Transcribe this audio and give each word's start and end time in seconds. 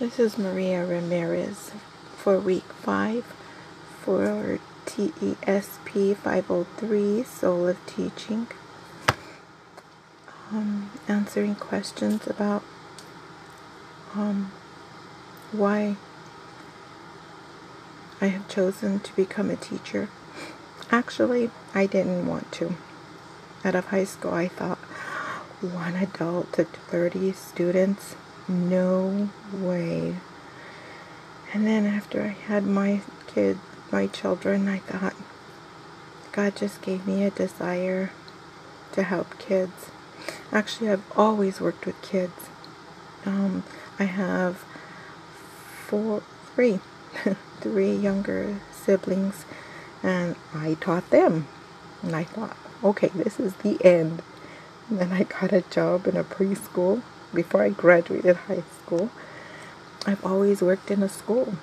This 0.00 0.18
is 0.18 0.38
Maria 0.38 0.82
Ramirez 0.86 1.72
for 2.16 2.38
week 2.38 2.64
five 2.72 3.22
for 4.00 4.58
TESP 4.86 6.16
503 6.16 7.22
Soul 7.22 7.68
of 7.68 7.84
Teaching. 7.84 8.46
Um, 10.50 10.90
answering 11.06 11.54
questions 11.54 12.26
about 12.26 12.64
um, 14.14 14.52
why 15.52 15.96
I 18.22 18.28
have 18.28 18.48
chosen 18.48 19.00
to 19.00 19.14
become 19.14 19.50
a 19.50 19.56
teacher. 19.56 20.08
Actually, 20.90 21.50
I 21.74 21.84
didn't 21.84 22.26
want 22.26 22.50
to. 22.52 22.74
Out 23.66 23.74
of 23.74 23.88
high 23.88 24.04
school, 24.04 24.32
I 24.32 24.48
thought 24.48 24.78
one 25.60 25.96
adult 25.96 26.54
to 26.54 26.64
30 26.64 27.32
students 27.32 28.14
no 28.50 29.28
way. 29.52 30.16
And 31.52 31.66
then 31.66 31.86
after 31.86 32.22
I 32.22 32.28
had 32.28 32.64
my 32.66 33.00
kid, 33.26 33.58
my 33.90 34.06
children, 34.06 34.68
I 34.68 34.78
thought 34.78 35.14
God 36.32 36.56
just 36.56 36.82
gave 36.82 37.06
me 37.06 37.24
a 37.24 37.30
desire 37.30 38.12
to 38.92 39.02
help 39.02 39.38
kids. 39.38 39.90
Actually, 40.52 40.90
I've 40.90 41.04
always 41.16 41.60
worked 41.60 41.86
with 41.86 42.00
kids. 42.02 42.50
Um, 43.24 43.64
I 43.98 44.04
have 44.04 44.64
four, 45.86 46.22
three, 46.54 46.80
three 47.60 47.94
younger 47.94 48.60
siblings, 48.72 49.44
and 50.02 50.36
I 50.54 50.74
taught 50.74 51.10
them. 51.10 51.48
And 52.02 52.14
I 52.14 52.24
thought, 52.24 52.56
okay, 52.82 53.08
this 53.14 53.40
is 53.40 53.54
the 53.56 53.78
end. 53.84 54.22
And 54.88 54.98
then 54.98 55.12
I 55.12 55.24
got 55.24 55.52
a 55.52 55.62
job 55.62 56.06
in 56.06 56.16
a 56.16 56.24
preschool 56.24 57.02
before 57.34 57.62
I 57.62 57.70
graduated 57.70 58.36
high 58.36 58.64
school, 58.82 59.10
I've 60.06 60.24
always 60.24 60.62
worked 60.62 60.90
in 60.90 61.02
a 61.02 61.08
school. 61.08 61.54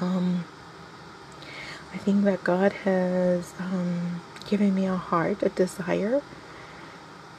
Um, 0.00 0.44
I 1.92 1.98
think 1.98 2.24
that 2.24 2.42
God 2.44 2.72
has 2.84 3.52
um, 3.58 4.22
given 4.48 4.74
me 4.74 4.86
a 4.86 4.96
heart, 4.96 5.42
a 5.42 5.48
desire 5.48 6.22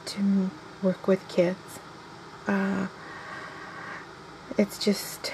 to 0.06 0.50
work 0.82 1.08
with 1.08 1.26
kids. 1.28 1.80
Uh, 2.46 2.86
it's 4.58 4.78
just 4.78 5.32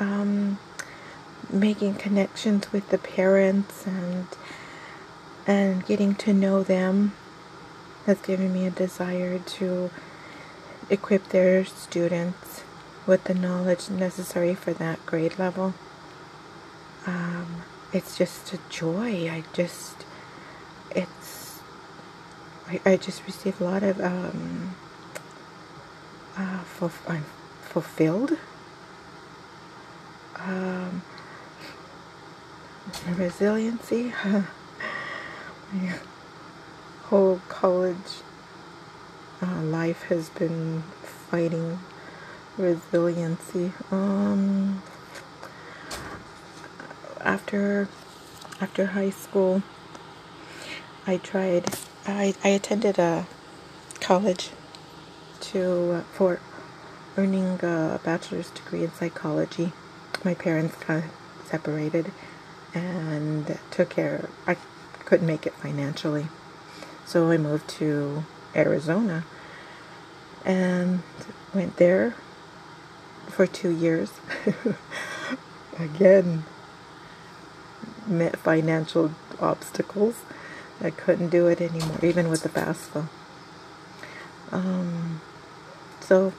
um, 0.00 0.58
making 1.50 1.94
connections 1.94 2.72
with 2.72 2.88
the 2.90 2.98
parents 2.98 3.86
and 3.86 4.26
and 5.46 5.86
getting 5.86 6.14
to 6.14 6.34
know 6.34 6.62
them 6.62 7.12
has 8.04 8.20
given 8.20 8.52
me 8.52 8.66
a 8.66 8.70
desire 8.70 9.38
to 9.38 9.90
equip 10.90 11.28
their 11.28 11.64
students 11.64 12.62
with 13.06 13.24
the 13.24 13.34
knowledge 13.34 13.90
necessary 13.90 14.54
for 14.54 14.72
that 14.74 15.04
grade 15.06 15.38
level. 15.38 15.74
Um, 17.06 17.62
it's 17.92 18.16
just 18.18 18.52
a 18.52 18.58
joy. 18.68 19.30
I 19.30 19.44
just, 19.52 20.04
it's, 20.94 21.60
I, 22.66 22.80
I 22.84 22.96
just 22.96 23.24
received 23.26 23.60
a 23.60 23.64
lot 23.64 23.82
of, 23.82 24.00
um, 24.00 24.74
uh, 26.36 26.62
I'm 27.08 27.24
fulfilled. 27.62 28.38
Um, 30.36 31.02
resiliency. 33.16 34.12
My 35.72 35.94
whole 37.04 37.40
college 37.48 38.22
uh, 39.42 39.62
life 39.62 40.04
has 40.04 40.28
been 40.30 40.82
fighting 41.30 41.78
resiliency. 42.56 43.72
Um, 43.90 44.82
after 47.20 47.88
after 48.60 48.86
high 48.86 49.10
school, 49.10 49.62
I 51.06 51.18
tried. 51.18 51.66
I 52.06 52.34
I 52.42 52.48
attended 52.48 52.98
a 52.98 53.26
college 54.00 54.50
to 55.40 55.92
uh, 55.92 56.00
for 56.12 56.40
earning 57.16 57.60
a 57.62 58.00
bachelor's 58.04 58.50
degree 58.50 58.84
in 58.84 58.92
psychology. 58.92 59.72
My 60.24 60.34
parents 60.34 60.76
separated 61.44 62.10
and 62.74 63.58
took 63.70 63.90
care. 63.90 64.28
I 64.46 64.56
couldn't 65.04 65.26
make 65.26 65.46
it 65.46 65.54
financially, 65.54 66.26
so 67.06 67.30
I 67.30 67.38
moved 67.38 67.68
to 67.80 68.24
Arizona 68.54 69.24
and 70.44 71.02
went 71.54 71.76
there 71.76 72.14
for 73.28 73.46
two 73.46 73.70
years. 73.70 74.12
Again, 75.78 76.44
met 78.06 78.36
financial 78.36 79.12
obstacles. 79.40 80.16
I 80.80 80.90
couldn't 80.90 81.28
do 81.28 81.46
it 81.46 81.60
anymore, 81.60 81.98
even 82.02 82.28
with 82.28 82.42
the 82.42 82.48
FAFSA. 82.48 83.08
Um, 84.50 85.20
so, 86.00 86.32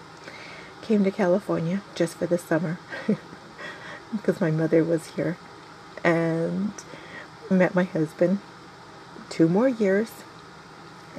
came 0.82 1.04
to 1.04 1.12
California 1.12 1.82
just 1.94 2.16
for 2.16 2.26
the 2.26 2.38
summer 2.38 2.80
because 4.12 4.42
my 4.42 4.50
mother 4.50 4.84
was 4.84 5.08
here 5.16 5.38
and 6.04 6.74
met 7.50 7.76
my 7.76 7.84
husband. 7.84 8.40
Two 9.30 9.48
more 9.48 9.70
years 9.70 10.24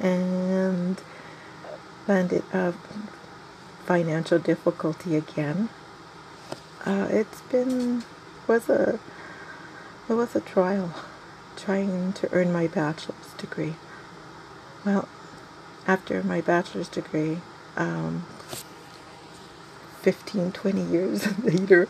and 0.01 1.01
landed 2.07 2.43
uh, 2.51 2.73
financial 3.85 4.39
difficulty 4.39 5.15
again. 5.15 5.69
Uh, 6.85 7.07
it's 7.09 7.41
been 7.41 8.03
was 8.47 8.69
a 8.69 8.99
it 10.09 10.13
was 10.13 10.35
a 10.35 10.41
trial 10.41 10.93
trying 11.55 12.11
to 12.13 12.27
earn 12.33 12.51
my 12.51 12.67
bachelor's 12.67 13.33
degree. 13.37 13.75
Well, 14.83 15.07
after 15.87 16.23
my 16.23 16.41
bachelor's 16.41 16.89
degree, 16.89 17.37
um, 17.77 18.25
15, 20.01 20.51
20 20.51 20.81
years 20.81 21.39
later, 21.43 21.87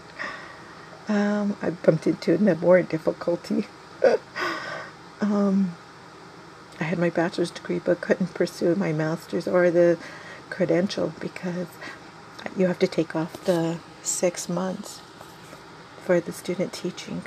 um, 1.07 1.55
I 1.61 1.69
bumped 1.69 2.05
into 2.05 2.37
more 2.37 2.81
difficulty. 2.81 3.67
um, 5.21 5.75
I 6.81 6.85
had 6.85 6.97
my 6.97 7.11
bachelor's 7.11 7.51
degree 7.51 7.77
but 7.77 8.01
couldn't 8.01 8.33
pursue 8.33 8.73
my 8.73 8.91
master's 8.91 9.47
or 9.47 9.69
the 9.69 9.99
credential 10.49 11.13
because 11.19 11.67
you 12.57 12.65
have 12.65 12.79
to 12.79 12.87
take 12.87 13.15
off 13.15 13.33
the 13.45 13.77
six 14.01 14.49
months 14.49 14.99
for 16.03 16.19
the 16.19 16.31
student 16.31 16.73
teaching. 16.73 17.21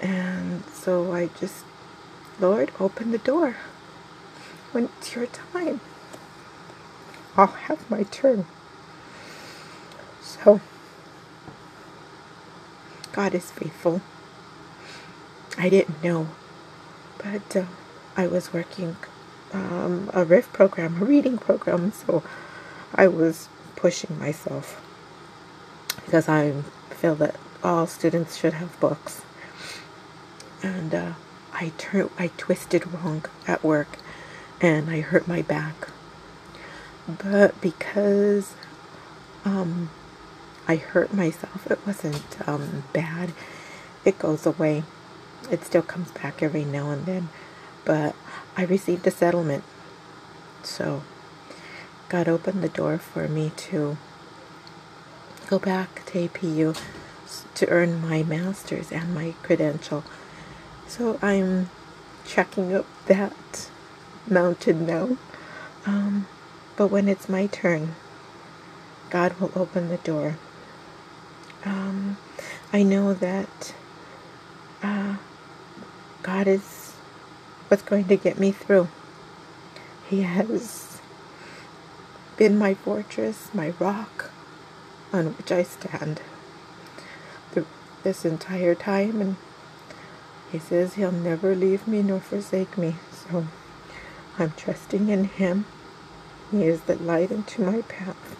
And 0.00 0.64
so 0.72 1.12
I 1.12 1.28
just, 1.38 1.66
Lord, 2.40 2.72
open 2.80 3.10
the 3.10 3.18
door. 3.18 3.56
When 4.72 4.84
it's 4.84 5.14
your 5.14 5.26
time, 5.26 5.82
I'll 7.36 7.46
have 7.46 7.90
my 7.90 8.04
turn. 8.04 8.46
So, 10.22 10.62
God 13.12 13.34
is 13.34 13.50
faithful. 13.50 14.00
I 15.58 15.68
didn't 15.68 16.02
know, 16.02 16.28
but. 17.18 17.54
Uh, 17.54 17.64
I 18.16 18.26
was 18.26 18.52
working 18.52 18.96
um, 19.52 20.10
a 20.12 20.24
RIF 20.24 20.52
program, 20.52 21.02
a 21.02 21.04
reading 21.04 21.38
program, 21.38 21.92
so 21.92 22.22
I 22.94 23.08
was 23.08 23.48
pushing 23.76 24.18
myself 24.18 24.84
because 26.04 26.28
I 26.28 26.52
feel 26.90 27.14
that 27.16 27.36
all 27.62 27.86
students 27.86 28.36
should 28.36 28.54
have 28.54 28.78
books. 28.80 29.22
And 30.62 30.94
uh, 30.94 31.12
I 31.52 31.72
turned, 31.78 32.10
I 32.18 32.30
twisted 32.36 32.92
wrong 32.92 33.24
at 33.46 33.62
work, 33.62 33.98
and 34.60 34.90
I 34.90 35.00
hurt 35.00 35.28
my 35.28 35.42
back. 35.42 35.88
But 37.06 37.60
because 37.60 38.54
um, 39.44 39.90
I 40.66 40.76
hurt 40.76 41.14
myself, 41.14 41.70
it 41.70 41.78
wasn't 41.86 42.48
um, 42.48 42.84
bad. 42.92 43.32
It 44.04 44.18
goes 44.18 44.44
away. 44.44 44.84
It 45.50 45.64
still 45.64 45.82
comes 45.82 46.10
back 46.10 46.42
every 46.42 46.64
now 46.64 46.90
and 46.90 47.06
then 47.06 47.28
but 47.84 48.14
I 48.56 48.64
received 48.64 49.06
a 49.06 49.10
settlement. 49.10 49.64
So 50.62 51.02
God 52.08 52.28
opened 52.28 52.62
the 52.62 52.68
door 52.68 52.98
for 52.98 53.28
me 53.28 53.52
to 53.56 53.96
go 55.48 55.58
back 55.58 56.04
to 56.06 56.28
APU 56.28 56.78
to 57.54 57.68
earn 57.68 58.00
my 58.00 58.22
master's 58.22 58.92
and 58.92 59.14
my 59.14 59.34
credential. 59.42 60.04
So 60.86 61.18
I'm 61.20 61.70
checking 62.26 62.74
up 62.74 62.86
that 63.06 63.68
mountain 64.28 64.86
now. 64.86 65.16
Um, 65.86 66.26
but 66.76 66.88
when 66.88 67.08
it's 67.08 67.28
my 67.28 67.46
turn, 67.46 67.94
God 69.10 69.38
will 69.40 69.52
open 69.56 69.88
the 69.88 69.96
door. 69.98 70.36
Um, 71.64 72.16
I 72.72 72.82
know 72.82 73.14
that 73.14 73.74
uh, 74.82 75.16
God 76.22 76.46
is 76.46 76.62
what's 77.68 77.82
going 77.82 78.06
to 78.08 78.16
get 78.16 78.38
me 78.38 78.50
through. 78.52 78.88
He 80.08 80.22
has 80.22 81.00
been 82.36 82.58
my 82.58 82.74
fortress, 82.74 83.50
my 83.54 83.74
rock, 83.78 84.30
on 85.12 85.36
which 85.36 85.52
I 85.52 85.62
stand 85.62 86.20
this 88.02 88.24
entire 88.24 88.74
time. 88.74 89.20
And 89.20 89.36
He 90.50 90.58
says 90.58 90.94
He'll 90.94 91.12
never 91.12 91.54
leave 91.54 91.86
me 91.86 92.02
nor 92.02 92.20
forsake 92.20 92.78
me. 92.78 92.94
So 93.12 93.46
I'm 94.38 94.52
trusting 94.52 95.08
in 95.08 95.24
Him. 95.24 95.66
He 96.50 96.64
is 96.64 96.82
the 96.82 96.96
light 96.96 97.30
into 97.30 97.62
my 97.62 97.82
path. 97.82 98.36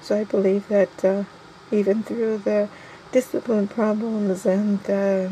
So 0.00 0.16
I 0.16 0.24
believe 0.24 0.68
that 0.68 1.04
uh, 1.04 1.24
even 1.70 2.02
through 2.02 2.38
the 2.38 2.68
discipline 3.12 3.68
problems 3.68 4.46
and 4.46 4.82
the 4.84 5.30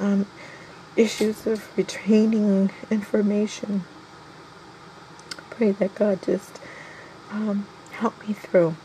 um, 0.00 0.26
issues 0.96 1.46
of 1.46 1.76
retaining 1.76 2.70
information, 2.90 3.84
pray 5.50 5.72
that 5.72 5.94
God 5.94 6.22
just 6.22 6.60
um, 7.30 7.66
help 7.92 8.26
me 8.26 8.34
through. 8.34 8.76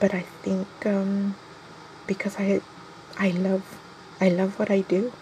But 0.00 0.14
I 0.14 0.20
think 0.42 0.68
um, 0.84 1.34
because 2.06 2.36
I 2.38 2.60
I 3.18 3.30
love 3.30 3.78
I 4.20 4.28
love 4.28 4.58
what 4.58 4.70
I 4.70 4.80
do. 4.82 5.12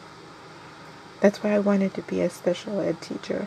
That's 1.20 1.42
why 1.42 1.52
I 1.52 1.58
wanted 1.58 1.94
to 1.94 2.02
be 2.02 2.20
a 2.20 2.30
special 2.30 2.80
ed 2.80 3.00
teacher. 3.00 3.46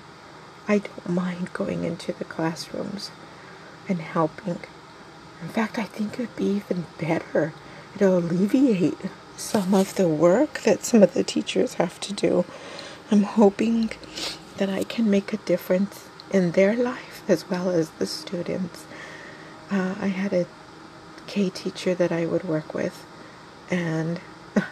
I 0.68 0.80
don't 0.80 1.10
mind 1.10 1.54
going 1.54 1.84
into 1.84 2.14
the 2.14 2.26
classrooms 2.26 3.12
and 3.88 4.00
helping. 4.00 4.60
In 5.42 5.50
fact, 5.50 5.78
I 5.78 5.84
think 5.84 6.14
it 6.14 6.20
would 6.20 6.36
be 6.36 6.46
even 6.46 6.86
better. 7.00 7.54
It'll 7.94 8.18
alleviate 8.18 8.98
some 9.38 9.74
of 9.74 9.96
the 9.96 10.08
work 10.08 10.62
that 10.62 10.84
some 10.84 11.04
of 11.04 11.14
the 11.14 11.24
teachers 11.24 11.76
have 11.76 12.00
to 12.02 12.14
do. 12.14 12.46
I'm 13.12 13.24
hoping 13.24 13.92
that 14.58 14.70
I 14.70 14.84
can 14.84 15.10
make 15.10 15.34
a 15.34 15.38
difference 15.38 16.08
in 16.32 16.52
their 16.52 16.76
life 16.76 17.24
as 17.28 17.50
well 17.50 17.70
as 17.70 17.90
the 17.92 18.06
students. 18.06 18.86
Uh, 19.70 19.96
I 20.00 20.08
had 20.08 20.34
a 20.34 20.46
K 21.28 21.50
teacher 21.50 21.94
that 21.96 22.12
I 22.12 22.26
would 22.26 22.44
work 22.44 22.74
with, 22.74 23.06
and 23.70 24.20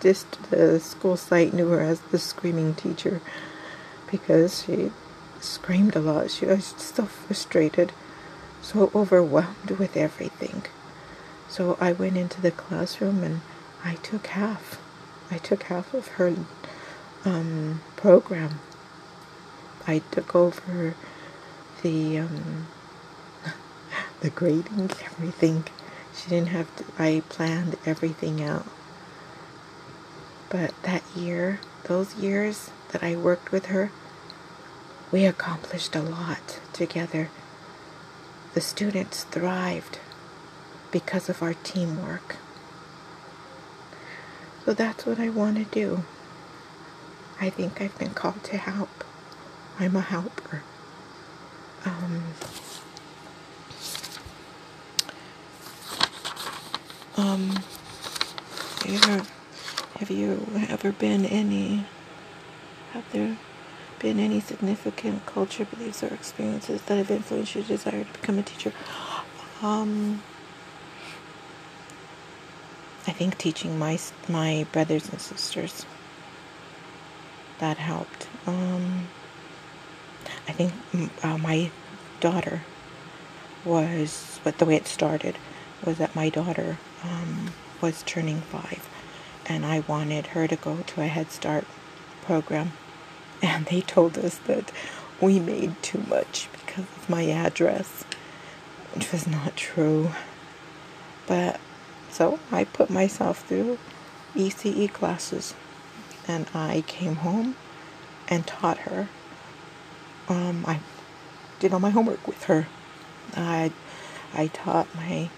just 0.00 0.50
the 0.50 0.78
school 0.78 1.16
site 1.16 1.52
knew 1.52 1.68
her 1.68 1.80
as 1.80 2.00
the 2.00 2.18
screaming 2.18 2.74
teacher 2.74 3.20
because 4.10 4.64
she 4.64 4.92
screamed 5.40 5.96
a 5.96 6.00
lot. 6.00 6.30
She 6.30 6.46
was 6.46 6.74
so 6.76 7.06
frustrated, 7.06 7.92
so 8.60 8.90
overwhelmed 8.94 9.72
with 9.78 9.96
everything. 9.96 10.64
So 11.48 11.76
I 11.80 11.92
went 11.92 12.16
into 12.16 12.40
the 12.40 12.50
classroom 12.50 13.22
and 13.22 13.40
I 13.84 13.94
took 13.96 14.28
half. 14.28 14.80
I 15.30 15.38
took 15.38 15.64
half 15.64 15.92
of 15.94 16.08
her 16.08 16.34
um, 17.24 17.80
program. 17.96 18.60
I 19.86 20.00
took 20.10 20.34
over 20.34 20.94
the 21.82 22.18
um, 22.18 22.66
the 24.20 24.30
grading, 24.30 24.90
everything. 25.04 25.64
She 26.14 26.30
didn't 26.30 26.48
have 26.48 26.74
to. 26.76 26.84
I 26.98 27.22
planned 27.28 27.76
everything 27.84 28.42
out. 28.42 28.66
But 30.48 30.74
that 30.82 31.02
year, 31.16 31.60
those 31.84 32.14
years 32.14 32.70
that 32.90 33.02
I 33.02 33.16
worked 33.16 33.50
with 33.52 33.66
her, 33.66 33.90
we 35.10 35.24
accomplished 35.24 35.96
a 35.96 36.02
lot 36.02 36.60
together. 36.72 37.30
The 38.54 38.60
students 38.60 39.24
thrived 39.24 39.98
because 40.90 41.28
of 41.28 41.42
our 41.42 41.54
teamwork. 41.54 42.36
So 44.64 44.72
that's 44.74 45.04
what 45.04 45.18
I 45.18 45.28
want 45.28 45.56
to 45.56 45.64
do. 45.64 46.04
I 47.40 47.50
think 47.50 47.80
I've 47.80 47.98
been 47.98 48.14
called 48.14 48.44
to 48.44 48.56
help. 48.56 49.04
I'm 49.78 49.96
a 49.96 50.00
helper. 50.00 50.62
Um, 51.84 52.22
um, 57.16 57.58
have, 59.98 60.10
you 60.10 60.46
ever 60.68 60.92
been 60.92 61.26
any, 61.26 61.86
have 62.92 63.10
there 63.10 63.36
been 63.98 64.20
any 64.20 64.38
significant 64.38 65.26
culture, 65.26 65.64
beliefs, 65.64 66.04
or 66.04 66.14
experiences 66.14 66.82
that 66.82 66.98
have 66.98 67.10
influenced 67.10 67.56
your 67.56 67.64
desire 67.64 68.04
to 68.04 68.12
become 68.12 68.38
a 68.38 68.42
teacher? 68.42 68.72
Um, 69.60 70.22
I 73.06 73.12
think 73.12 73.36
teaching 73.38 73.78
my 73.78 73.98
my 74.28 74.66
brothers 74.72 75.08
and 75.08 75.20
sisters 75.20 75.84
that 77.58 77.78
helped. 77.78 78.28
Um, 78.46 79.08
I 80.48 80.52
think 80.52 80.72
uh, 81.22 81.38
my 81.38 81.70
daughter 82.20 82.62
was, 83.64 84.40
but 84.44 84.58
the 84.58 84.64
way 84.64 84.76
it 84.76 84.86
started 84.86 85.38
was 85.84 85.98
that 85.98 86.14
my 86.14 86.28
daughter 86.28 86.78
um, 87.04 87.52
was 87.80 88.02
turning 88.04 88.40
five, 88.40 88.88
and 89.46 89.64
I 89.64 89.80
wanted 89.80 90.28
her 90.28 90.46
to 90.46 90.56
go 90.56 90.78
to 90.78 91.00
a 91.02 91.06
Head 91.06 91.30
Start 91.30 91.64
program, 92.22 92.72
and 93.42 93.66
they 93.66 93.80
told 93.80 94.18
us 94.18 94.38
that 94.46 94.70
we 95.20 95.38
made 95.38 95.80
too 95.82 96.04
much 96.08 96.48
because 96.52 96.84
of 96.96 97.08
my 97.08 97.24
address, 97.30 98.04
which 98.94 99.10
was 99.12 99.26
not 99.26 99.56
true. 99.56 100.10
But 101.26 101.60
so 102.12 102.38
I 102.52 102.62
put 102.64 102.90
myself 102.90 103.44
through 103.44 103.78
ECE 104.36 104.92
classes, 104.92 105.54
and 106.28 106.46
I 106.54 106.84
came 106.86 107.16
home 107.16 107.56
and 108.28 108.46
taught 108.46 108.78
her 108.78 109.08
um, 110.28 110.64
I 110.66 110.80
did 111.58 111.72
all 111.72 111.80
my 111.80 111.90
homework 111.90 112.26
with 112.26 112.44
her. 112.44 112.66
I 113.36 113.72
I 114.34 114.46
taught 114.48 114.92
my 114.94 115.30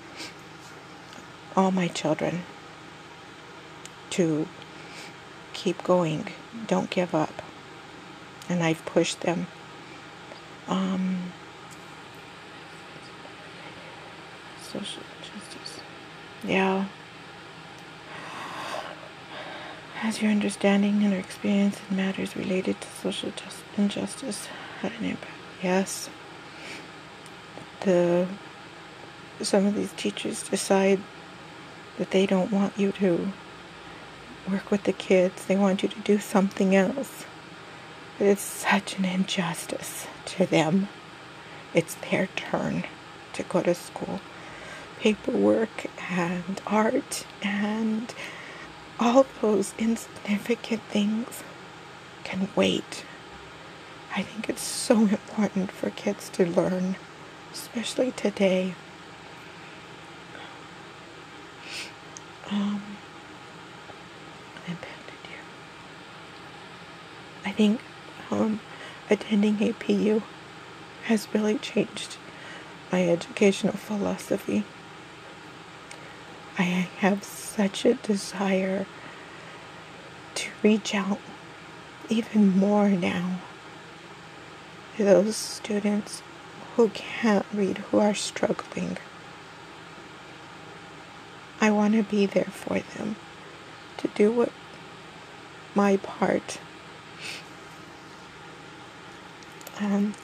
all 1.56 1.70
my 1.70 1.88
children 1.88 2.42
to 4.10 4.46
keep 5.52 5.82
going, 5.82 6.28
don't 6.66 6.90
give 6.90 7.14
up, 7.14 7.42
and 8.48 8.62
I've 8.62 8.84
pushed 8.84 9.20
them. 9.20 9.46
Um, 10.68 11.32
social 14.62 15.02
justice, 15.20 15.80
yeah. 16.44 16.86
Has 19.96 20.20
your 20.20 20.30
understanding 20.30 21.02
and 21.02 21.12
your 21.12 21.20
experience 21.20 21.80
in 21.88 21.96
matters 21.96 22.36
related 22.36 22.80
to 22.80 22.88
social 22.88 23.30
just 23.30 23.62
injustice 23.78 24.48
had 24.80 24.92
an 24.98 25.06
impact. 25.06 25.32
Yes. 25.62 26.10
The 27.80 28.26
some 29.40 29.66
of 29.66 29.74
these 29.74 29.92
teachers 29.92 30.48
decide 30.48 31.00
that 31.98 32.10
they 32.10 32.26
don't 32.26 32.52
want 32.52 32.78
you 32.78 32.92
to 32.92 33.32
work 34.50 34.70
with 34.70 34.84
the 34.84 34.92
kids. 34.92 35.46
They 35.46 35.56
want 35.56 35.82
you 35.82 35.88
to 35.88 36.00
do 36.00 36.18
something 36.18 36.76
else. 36.76 37.24
But 38.18 38.28
it's 38.28 38.42
such 38.42 38.98
an 38.98 39.04
injustice 39.04 40.06
to 40.26 40.46
them. 40.46 40.88
It's 41.72 41.94
their 41.96 42.28
turn 42.36 42.84
to 43.32 43.42
go 43.42 43.62
to 43.62 43.74
school. 43.74 44.20
Paperwork 45.04 45.86
and 46.10 46.62
art 46.66 47.26
and 47.42 48.14
all 48.98 49.26
those 49.42 49.74
insignificant 49.78 50.82
things 50.84 51.42
can 52.24 52.48
wait 52.56 53.04
I 54.16 54.22
think 54.22 54.48
it's 54.48 54.62
so 54.62 55.00
important 55.00 55.72
for 55.72 55.90
kids 55.90 56.28
to 56.30 56.46
learn, 56.46 56.96
especially 57.52 58.12
today. 58.12 58.74
Um. 62.50 62.80
I 67.46 67.50
think 67.50 67.80
um, 68.30 68.60
attending 69.10 69.56
APU 69.58 70.22
has 71.04 71.28
really 71.34 71.58
changed 71.58 72.16
my 72.90 73.06
educational 73.06 73.74
philosophy. 73.74 74.64
I 76.56 76.62
have 76.98 77.24
such 77.24 77.84
a 77.84 77.94
desire 77.94 78.86
to 80.34 80.50
reach 80.62 80.94
out 80.94 81.18
even 82.08 82.56
more 82.56 82.88
now 82.88 83.40
to 84.96 85.04
those 85.04 85.36
students 85.36 86.22
who 86.76 86.88
can't 86.90 87.46
read, 87.52 87.78
who 87.78 87.98
are 87.98 88.14
struggling. 88.14 88.98
I 91.60 91.70
want 91.70 91.94
to 91.94 92.02
be 92.02 92.26
there 92.26 92.44
for 92.44 92.78
them 92.78 93.16
to 93.98 94.08
do 94.08 94.30
what 94.30 94.52
my 95.74 95.96
part. 95.96 96.60
Um, 99.80 100.14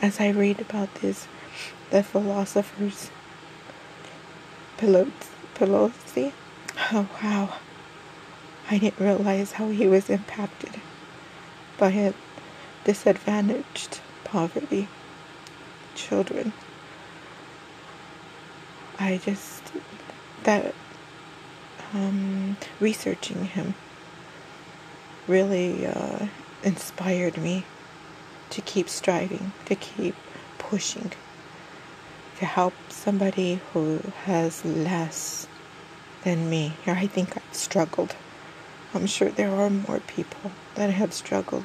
as 0.00 0.20
I 0.20 0.28
read 0.30 0.60
about 0.60 0.94
this, 0.96 1.26
the 1.90 2.02
philosophers, 2.02 3.10
Pestalozzi, 4.78 6.32
oh 6.92 7.08
wow, 7.22 7.58
I 8.70 8.78
didn't 8.78 9.04
realize 9.04 9.52
how 9.52 9.68
he 9.68 9.86
was 9.86 10.08
impacted 10.08 10.80
by 11.76 11.90
a 11.90 12.14
disadvantaged 12.84 14.00
poverty. 14.24 14.88
children. 15.94 16.52
I 18.98 19.18
just, 19.18 19.62
that, 20.44 20.74
um, 21.92 22.56
researching 22.80 23.44
him 23.44 23.74
really 25.26 25.86
uh, 25.86 26.26
inspired 26.62 27.36
me 27.36 27.64
to 28.50 28.60
keep 28.62 28.88
striving, 28.88 29.52
to 29.66 29.74
keep 29.74 30.14
pushing, 30.58 31.12
to 32.38 32.46
help 32.46 32.74
somebody 32.88 33.60
who 33.72 33.98
has 34.24 34.64
less 34.64 35.48
than 36.22 36.48
me. 36.48 36.74
I 36.86 37.08
think 37.08 37.36
I've 37.36 37.54
struggled. 37.54 38.14
I'm 38.94 39.06
sure 39.06 39.28
there 39.28 39.50
are 39.50 39.68
more 39.68 39.98
people 40.00 40.52
that 40.76 40.90
have 40.90 41.12
struggled, 41.12 41.64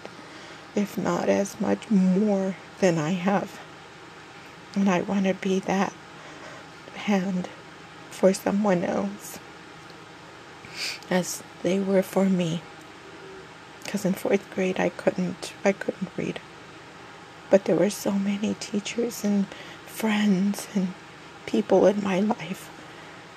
if 0.76 0.98
not 0.98 1.30
as 1.30 1.62
much 1.62 1.92
more 1.92 2.56
than 2.80 2.98
I 2.98 3.12
have. 3.12 3.60
And 4.74 4.90
I 4.90 5.02
want 5.02 5.26
to 5.26 5.36
be 5.36 5.60
that 5.60 5.94
hand 6.96 7.50
for 8.10 8.34
someone 8.34 8.84
else 8.84 9.38
as 11.10 11.44
they 11.62 11.80
were 11.80 12.02
for 12.02 12.26
me. 12.26 12.62
Because 13.84 14.06
in 14.06 14.14
fourth 14.14 14.50
grade 14.56 14.80
I 14.80 14.90
couldn't 14.90 15.54
I 15.64 15.72
couldn't 15.74 16.10
read. 16.18 16.40
But 17.52 17.66
there 17.66 17.76
were 17.76 17.92
so 17.92 18.14
many 18.14 18.56
teachers 18.56 19.24
and 19.24 19.46
friends 19.94 20.68
and 20.74 20.94
people 21.46 21.86
in 21.86 22.04
my 22.04 22.20
life 22.20 22.70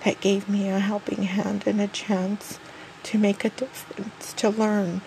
that 0.04 0.20
gave 0.20 0.48
me 0.48 0.68
a 0.68 0.78
helping 0.78 1.24
hand 1.24 1.64
and 1.66 1.80
a 1.80 1.88
chance 1.88 2.58
to 3.02 3.18
make 3.18 3.44
a 3.44 3.50
difference, 3.50 4.32
to 4.32 4.48
learn. 4.48 5.02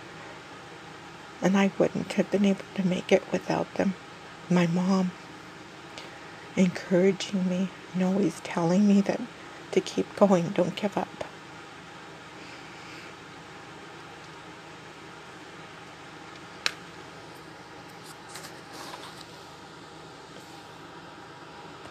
And 1.42 1.58
I 1.58 1.72
wouldn't 1.78 2.14
have 2.14 2.30
been 2.32 2.46
able 2.46 2.66
to 2.76 2.88
make 2.88 3.12
it 3.12 3.24
without 3.32 3.74
them. 3.74 3.96
My 4.50 4.68
mom 4.68 5.12
encouraging 6.56 7.50
me 7.50 7.70
and 7.94 8.04
always 8.04 8.40
telling 8.42 8.88
me 8.88 9.02
that 9.02 9.22
to 9.72 9.82
keep 9.82 10.16
going, 10.16 10.50
don't 10.50 10.76
give 10.76 10.98
up. 10.98 11.19